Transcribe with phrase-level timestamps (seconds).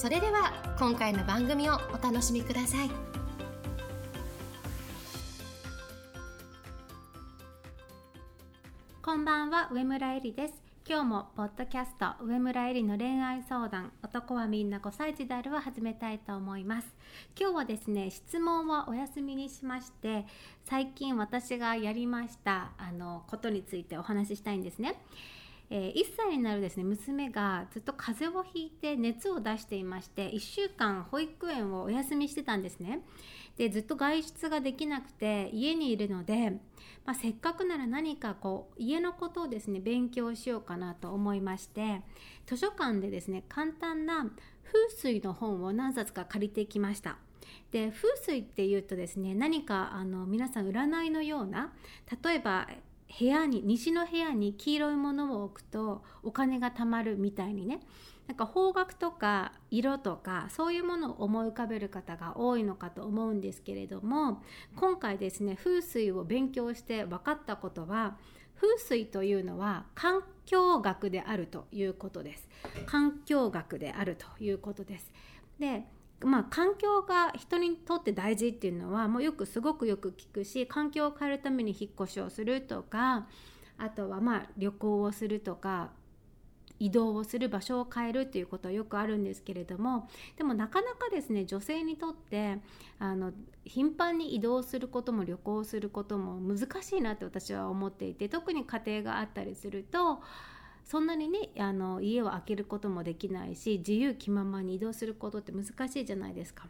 [0.00, 2.90] それでは今回の番組をお楽しみください。
[9.02, 10.54] こんばんは上村えりです。
[10.88, 16.88] 今日もポッドキャスト上村えりの恋愛相談男はみんな5歳児であるを始めたいと思います。
[17.38, 20.24] 今日はですね質問はお休みにしまして
[20.64, 24.94] 最近私がやりましたあのことについてお話ししたいんですね。
[25.72, 33.02] えー、1歳になるですね娘がずっと風邪をひいて熱を出していまして1週間保育園をお休みしてたんですね。
[33.56, 36.50] でずっと外出ができなくて家にいるので、
[37.04, 42.02] まあ、せっかくなら何かこう家のことをですね勉強しようかなと思いまして
[42.46, 44.30] 図書館でですね簡単な
[44.64, 47.18] 風水の本を何冊か借りてきました。
[47.70, 51.72] で風水っていうとですね何かあの皆さん占いのような
[52.24, 52.68] 例えば
[53.18, 57.80] 部屋に西の部屋に黄色いものを置くとお金が貯まるみたいにね。
[58.26, 64.40] なんか方角とか色とかそういうものを思い浮かべる方が多いのかと思うんですけれども
[64.76, 68.16] 今回ですね風水を勉強して分かったことは
[68.54, 72.48] 風水というのは環境学であるということです。
[72.86, 75.10] 環境学であるということです。
[75.58, 75.88] で
[76.22, 83.26] まあ、環境が人にとって大事っていうのはもうよくすごくよく聞くし環境を変えるために引っ越しをするとか
[83.78, 85.90] あとはまあ旅行をするとか
[86.80, 92.58] 移動をする場所を変えるっていうことはよくあるんですけれどもでもなかなかですね女性にとって
[92.98, 93.32] あの
[93.66, 100.22] 頻繁に移動することも旅行することも難しいなって私は思っていて特に家庭があったりすると
[100.90, 106.66] そんなにねあの家を空けることもできないし自由気ままに移動することって難しいじゃないですか。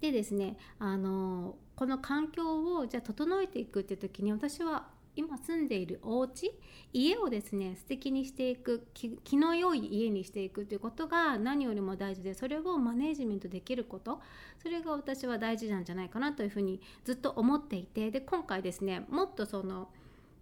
[0.00, 6.58] でですねあのこの環境をじゃあ整えていくって時に私は今住んでいるお家
[6.94, 14.22] 家をですね素敵にしていく気の良い家にしていくということが何よりも大事でそれをマネージメントできること
[14.62, 19.90] それが私は大事なんじゃないかなというふうにずっと思っていてで今回ですねもっとその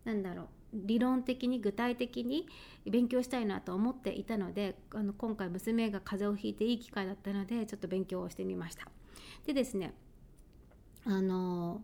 [0.05, 2.47] なんだろう理論的に具体的に
[2.87, 8.89] 勉強したいなと思っていたのであの今回娘が風邪をひいていい機会だったのでちょっと勉強をしてみました
[9.47, 9.95] でですね
[11.05, 11.83] あの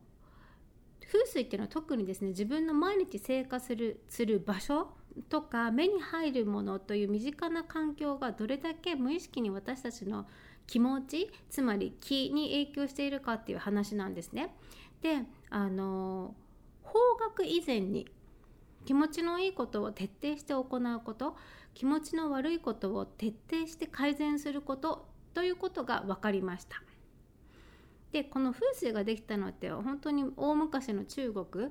[1.10, 4.88] 風水っていうのは特にですね自分の毎日生活するする場所
[5.28, 10.26] とか目に入るものという身近な環境がどれだけ無意識に私たちの
[10.66, 14.54] 気持ちつまり気に影響しているかっていう話なんですね。
[15.00, 16.34] であの
[16.82, 16.92] 方
[17.36, 18.06] 角以前に
[18.84, 21.36] 気持ちのいいことを徹底して行うこと
[21.74, 26.82] 気持ちの悪いことを徹底して改善することということが分かりました。
[28.12, 31.68] でこの風水ができたのって本当に大昔の中国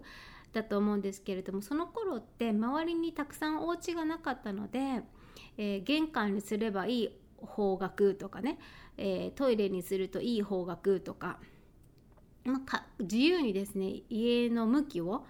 [0.54, 5.02] だと思うんですけれどもその頃って周りにたくさんお家がなかったので、
[5.58, 8.60] えー、玄関にすればいい方角とかね、
[8.98, 11.40] えー、トイレにするといい方角とか,、
[12.44, 15.26] まあ、か自由にですね家の向きを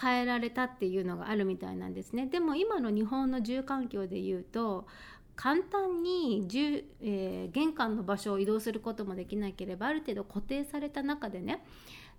[0.00, 4.86] 変えられたっていうのがあるみたいなんですねでも今の日本の住環境でいうと
[5.34, 11.64] 簡単に住、えー、玄関の場所を移動することもできなければある程度固定された中でね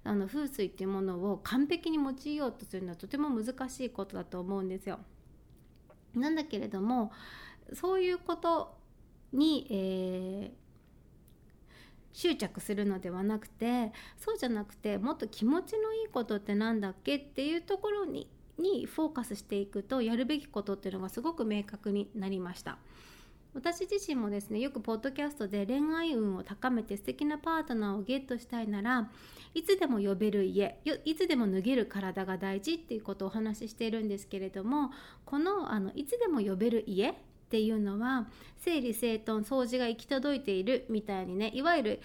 [0.03, 4.99] あの風水っていうものを完璧に用いようとするのはとても難しいことだと思うんですよ。
[6.15, 7.11] なんだけれども
[7.73, 8.77] そういうこと
[9.33, 10.68] に、えー
[12.13, 18.27] 執着するのではなくてそうじゃなくてもっと気持ちのいいことって何だっけっていうところに
[18.57, 22.77] にフォーカスしていくとやるべきことっていうのがすごく明確になりました。
[23.53, 29.09] 私自身もですねよくポッドキャストで恋愛運を高めて素敵なパートナーをゲットしたいなら
[29.55, 34.91] いつでも呼べる家いつでも脱げる体が大事っていうことをお話ししているんですけれども
[35.25, 37.15] このあのいつでも呼べる家
[37.49, 42.01] っていうのは整理整頓掃除が行き届いているみたいにねいわゆる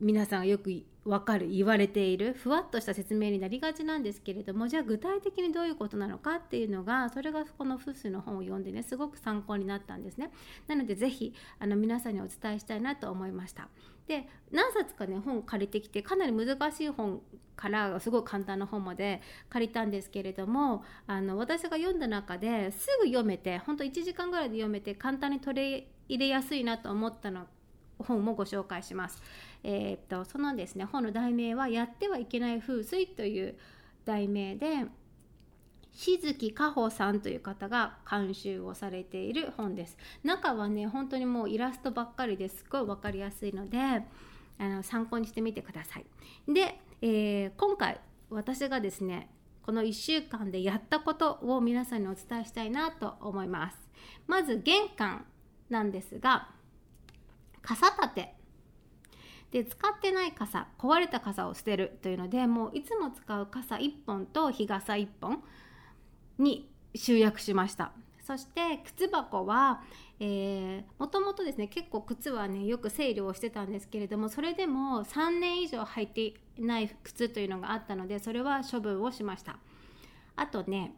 [0.00, 10.30] 皆さんがよく分かる言われているふわっとした説明になりがちなんですけれどもじゃあ具体的にどういうことなのかっていうのがそれがこのフスの本を読んでねすごく参考になったんですね。
[10.66, 13.68] なので是非あの皆さんにお伝えしたいなと思いました。
[14.06, 17.20] で何冊かね本借りてきてかなり難しい本
[17.56, 27.46] からすごい簡単な本まで借りたんですけれどもあの私が読んだ中ですぐ読めてほんと1時間ぐらいで読めて簡単に取り入れやすいなと思ったの
[27.98, 29.22] 本もご紹介します。
[29.62, 33.58] えー、っとそのですね本の題名は「やってはいけない風水」という
[34.04, 34.86] 題名で
[35.92, 39.96] しずきかほさんという方が監修をされている本です。
[40.22, 42.64] 中はね本当にもうイラストばっかりです。
[42.70, 44.02] ごい分かりやすいのであ
[44.60, 46.06] の参考にしてみてください。
[46.46, 48.00] で、えー、今回
[48.30, 49.28] 私がですね
[49.62, 53.78] この1週間でやったことを皆さんにお伝えしたいなと思います。
[54.26, 55.26] まず玄関
[55.68, 56.48] なんですが
[57.68, 58.34] 傘立て。
[59.50, 65.42] で使ってない傘壊れた傘を捨てるというのでもういつも使う傘1本と日傘1本
[66.38, 67.92] に集約しました。
[68.22, 69.82] そして靴箱は
[70.98, 79.58] もともとですね結構靴はねよく整理をしてたんですけれどもそれでも3年以上履いていない靴というのがあったのでそれは処分をしました。
[80.36, 80.94] あとね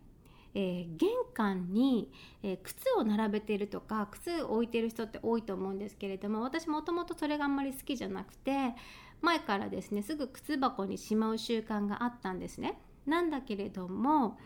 [0.54, 2.10] えー、玄関に、
[2.42, 8.74] えー、靴を並べてるとか靴を置いてる人って多いと思うんですけれども私もともとそれがあんまり好きじゃなくて
[9.20, 12.78] 前からですねすぐ靴箱にしまう習慣があったんですね。
[13.06, 14.38] なんだけれども、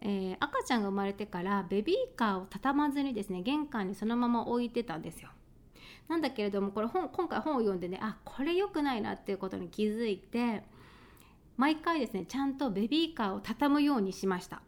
[0.00, 5.30] えー、赤ちゃんが生まれてからベビーカーを畳まずにですね玄関にそのまま置いてたんですよ。
[6.08, 10.62] なんだけれどもこれ本今回本を読んでねあこれ良くないなっていうことに気づいて
[11.56, 14.62] 毎回ですねちゃんとベビーカーを畳むようにしました。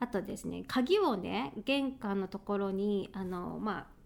[0.00, 4.00] あとですね鍵をね玄関のところにあのまあ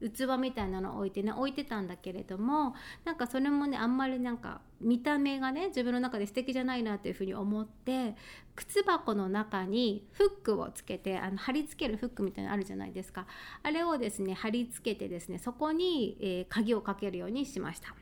[0.00, 2.74] 器みたいなの置いてね置いてたんだけれども
[3.04, 8.16] なんかそれもねあんまりなんか見た目がね自分の中で素敵じゃないなっていうふうに思って
[8.56, 13.26] 靴箱の中にフックをつけてあの貼り付けるフックみたいなのあるじゃないですか。
[13.62, 17.94] あれをですね貼り付けてですねそこに、えー、鍵をかけるようにしました。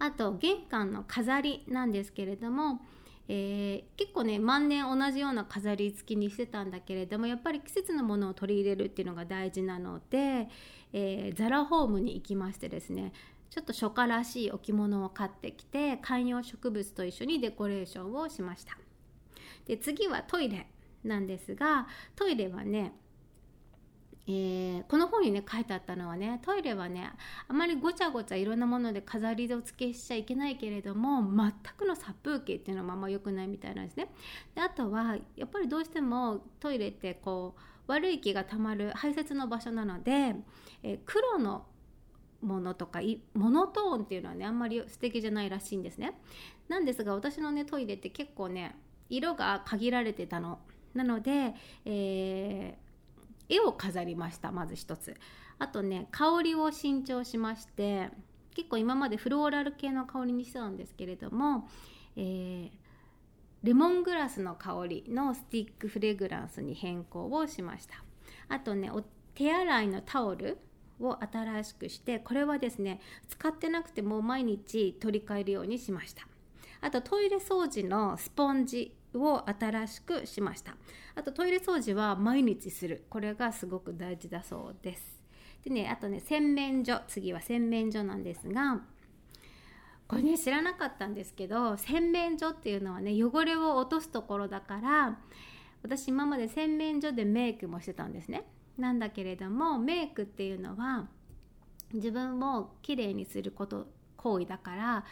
[0.00, 2.80] あと玄関の飾りなんですけれども
[3.30, 10.48] えー、結構ね万年同じような飾り付きにしてたんだけれどもやっぱり季節のものを取り入れるっていうのが大事なので、
[10.94, 13.12] えー、ザラホームに行きましてですね
[13.50, 18.76] ちょっと初夏らしい置物を買ってきて観葉植物と一緒にデコレーションをしました。
[19.66, 20.66] で次はトイレ
[21.04, 21.86] なんですが
[22.16, 22.94] トイレはね
[24.30, 27.10] えー、この本にね書いてあったのはねトイレはね
[27.48, 34.10] あまりごちゃごちゃいろんなもので飾りを付けしちゃいけないけれども全くの殺風景っていうのはあんま良くないみたいなんですね。
[34.54, 37.60] であとはやっぱりどうしてもトイレってこう
[37.90, 40.36] 悪い気がたまる排泄の場所なので、
[40.82, 41.64] えー、黒の
[42.42, 43.00] ものとか
[43.32, 46.20] モノトーンっていうのはねあんまり素敵じゃないらしいんですね。
[46.68, 48.76] なんですが私のねトイレって結構ね
[49.08, 50.58] 色が限られてたの。
[50.92, 51.54] なので、
[51.86, 52.87] えー
[53.48, 55.14] 絵を飾りましたまず一つ。
[55.58, 58.10] あとね香りを新調しまして
[58.54, 61.68] 結構今までフローラル系の香りにしてたんですけれども、
[62.16, 62.70] えー、
[63.62, 68.02] レモングラスの香りのスティックフレグランスに変更をしました。
[68.48, 69.02] あとねお
[69.34, 70.58] 手洗いのタオル
[71.00, 76.26] を新しくしてこれはですね使ってなくても毎日取り替えるようにしました。
[76.80, 80.76] あとトイレ掃除のスポンジを新しくしました。
[81.14, 83.04] あとトイレ掃除は毎日する。
[83.08, 85.18] これがすごく大事だそうです。
[85.64, 87.00] でねあとね洗面所。
[87.08, 88.80] 次は洗面所なんですが
[90.06, 95.18] これね知らなかったんですけど洗面所っていうのはね汚れを落とすところだから
[95.82, 98.44] 私今まで洗面所でメイクもしてたんですね。
[98.78, 101.08] なんだけれどもメイクっていうのは
[101.92, 105.04] 自分をきれいにすること行為だから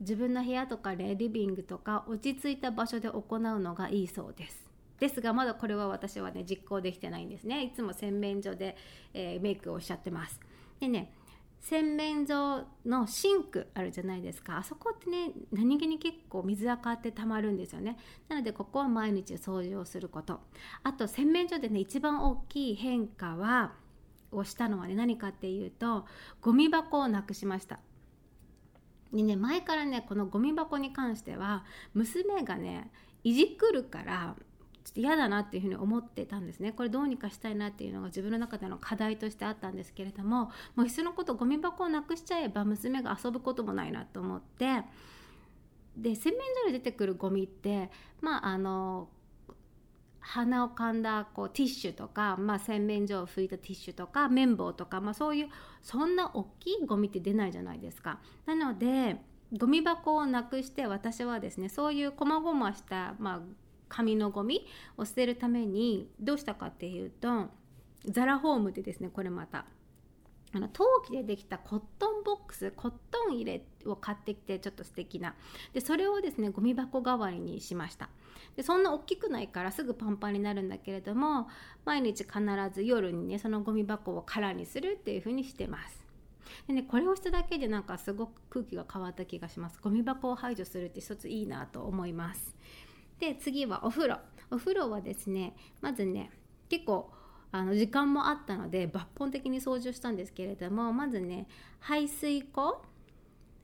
[0.00, 4.64] 自分の部屋とかねリビングとか落ち着いた場所で行うのがいいそうです。
[5.00, 7.64] ですがまだこれは私はね実行できてないんですね。
[7.64, 8.76] いつも洗面所で、
[9.12, 10.38] えー、メイクをしちゃってます。
[10.80, 11.12] でね
[11.60, 14.58] 洗面所のシンクあるじゃないですか。
[14.58, 17.96] あそこってね何気に結構水垢ってたまるんですよね。
[18.28, 20.40] なのでここは毎日掃除をすること。
[20.82, 23.72] あと洗面所でね一番大きい変化は
[24.30, 26.04] をしたのはね何かっていうと
[26.40, 27.80] ゴミ箱をなくしました。
[29.12, 32.90] でね前からねこのゴミ箱に関しては娘がね
[33.22, 34.36] いじくるから
[34.84, 36.72] ちょっと嫌だなっていうふうに思ってたんですね。
[36.72, 44.82] これどうにかしたいなっていうのが自分の中での課題としてあったんですけれどももういっそのことゴミ箱をなくしちゃえば娘が遊ぶこともないなと思って
[45.96, 49.08] で洗面所で出てくるゴミってまああの
[50.26, 55.48] 鼻をかんだこうティッシュとか、まあ、洗面所を拭いたティッシュとか綿棒とか、まあ、そういう
[55.82, 58.18] そんな大きいゴミって出ないじゃないですか。
[58.46, 59.20] なので
[59.52, 63.40] ゴミ箱をなくして私はですねそういう細々した、まあ、
[63.88, 64.66] 紙のゴミ
[64.96, 67.48] を捨てるためにどうしたかっていうと
[68.06, 69.66] ザラホームでですねこれまた
[70.54, 75.34] あの陶器でできたコットンボックスコットン入れを買ってきてちょっと素敵な。
[75.72, 78.08] でそれをですねゴミ箱代わりにしました。
[78.56, 81.48] でそんな大きくないからすぐパンパンになるんだけれども
[81.84, 82.40] 毎日必
[82.72, 86.04] ず夜にねそのゴミ箱を空にするっていう風にしてます。
[86.68, 89.80] でねこれをしただけでなんかすごく空気が変わった気がします。
[89.82, 92.54] ゴミ箱を排除するって一ついいなと思います。
[93.18, 94.18] で次はお風呂。
[94.50, 96.30] お風呂はですねまずね
[96.68, 97.10] 結構
[97.56, 101.46] あの時間もあったので抜本的に掃除をしたんですけれどもまずね
[101.78, 102.82] 排水溝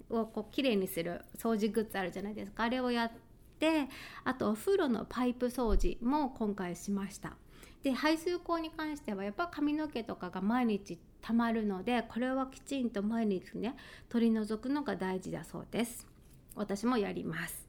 [0.08, 2.62] をこうきれいにする掃除グッズあるじゃないですか。
[2.62, 3.10] あれをやっ
[3.58, 3.88] て
[4.22, 7.36] あとお風呂のパイプ掃除も今回しました。
[7.82, 13.74] で排水溝に関してはやっぱ髪の毛とかが毎日たまるのでこれはきちんと毎日ね
[14.08, 16.06] 取り除くのが大事だそうです。
[16.54, 17.66] 私もやります。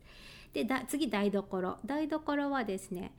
[0.54, 1.80] で次台所。
[1.84, 3.12] 台所はですね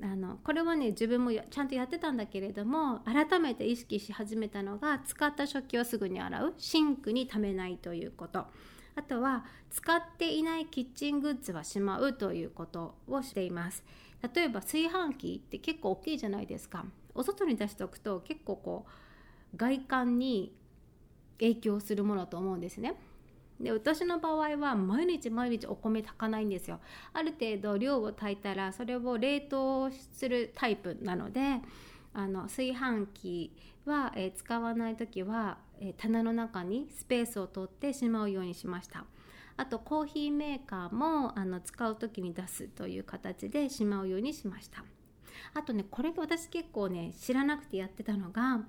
[0.00, 6.54] あのこれはね自分もちゃんとやってたんだけれども改めて意識し始めたのが使った食器をすぐに洗う。
[6.58, 8.46] シンクに溜めないということ。
[8.94, 13.84] あとは使っていないキッチングッズはしまうということをしています。
[14.34, 16.84] 例えば炊飯器って結構大きいじゃないですか。
[17.14, 18.86] お外に出しておくと結構こ
[19.54, 20.54] う外観に
[21.38, 22.94] 影響するものだと思うんですね。
[23.62, 26.80] で私の場合は毎日毎日お米炊かないんですよ。
[27.12, 31.60] ある程度量を炊いたらそれを冷凍するタイプなので
[32.12, 33.52] あの炊飯器
[33.84, 39.04] は、えー、使わない時は、えー、棚の中にスペースを取ってしまうようにしました。
[39.56, 44.84] あとコーヒーメーカーもあの使う時に出すという形でしまうようにしました。
[45.54, 48.60] あとねこれ私結構ね知らなくてやってたのが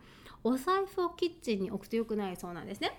[0.44, 2.92] お財布をキッチンに置くと良くないそうなんですね。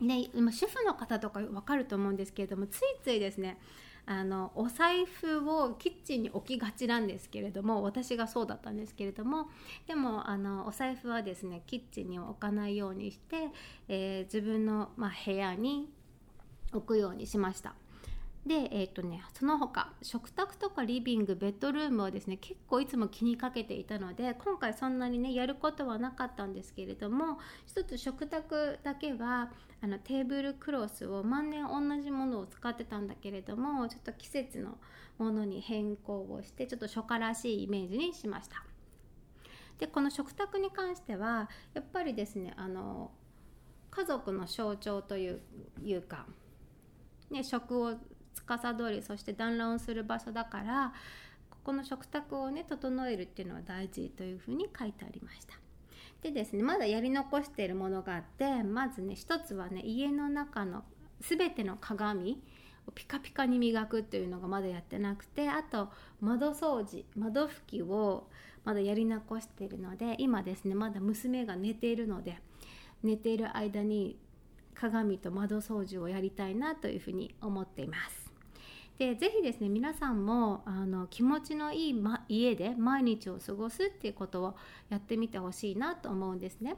[0.00, 3.58] ね、今主婦の方とか分かると思うんですけれどもついついですね
[4.06, 9.48] あのお財布をキッチンに置きがちなんですけれども私がそうだったんですけれども
[9.86, 13.50] でもあのお財布はですねキッチンには置かないようにして、
[13.88, 15.88] えー、自分の、まあ、部屋に
[16.72, 17.74] 置くようにしました。
[18.46, 29.50] で、えーとね、その他食卓とかリビングベッドルームはですね結構いつも気にかけていたので今回そんなにねやることはなかったんですけれども一つ食卓だけは
[29.82, 34.78] あのテーブルクロスを万年同じものを使ってたんだけれどもちょっと季節の
[35.18, 38.64] ものに変更をしてちょっと初夏らしいイメージにしました。
[39.78, 43.10] でこの食卓に関してはやっぱりですねあの
[43.90, 45.40] 家族の象徴という
[46.02, 46.26] か、
[47.30, 47.94] ね、食を
[48.34, 50.92] 司りそして団らんをする場所だから
[51.50, 55.54] ここの食卓をね整えるっていうのは大事というふうに書いてありました。
[56.22, 60.84] でですねまだやり残しているものがあってまずね一つはね家の中の
[61.20, 62.42] 全ての鏡
[62.86, 65.88] をピカピカに磨くっていうのがまだやってなくてあと
[66.20, 68.28] 窓掃除窓拭きを
[68.64, 72.38] まだやり残しているので今ですねまだ娘が寝ているので
[73.02, 74.18] 寝ている間に
[74.74, 78.30] 鏡と窓掃除をやりたいなというふうに思っています。
[78.98, 84.56] でぜひですね皆さんもあの気持ちのいい、ま、家で毎日を過ごすっていうことを
[84.90, 86.76] やってみてほしいなと思うんですね。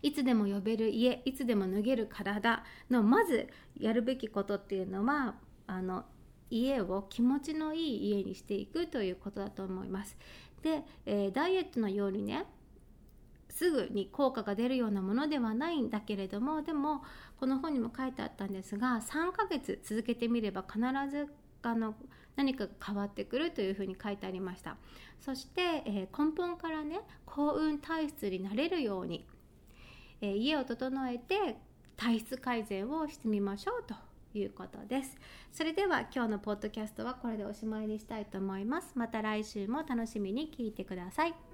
[0.00, 5.34] いつでも呼べる家いつでも脱げる体のまずやるべきことっていうのは
[5.66, 6.04] あの
[6.50, 10.16] 家を気持ちのいい家にしていくということだと思います。
[10.62, 12.46] で、えー、ダイエットのようにね
[13.54, 17.02] すぐに効果が出るようなものではないんだけれどもでも
[17.38, 21.28] この本にも書いてあったんですが3ヶ月続けてみれば必ず
[21.62, 21.94] あの
[22.36, 24.76] 何か変わってくるというふうに書いてありました。
[25.20, 29.24] そして、えー、根本からね幸運体質になれるように、
[30.20, 31.56] えー、家を整えて
[31.96, 33.94] 体質改善をしてみましょうと
[34.36, 35.16] いうことです。
[35.52, 38.90] それでは今日のポッドキャストはこれでおしまいにしたいと思います。
[38.96, 41.53] また来週も楽しみに聞いてください。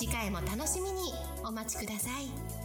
[0.00, 1.12] 次回も楽しみに
[1.44, 2.59] お待ちください。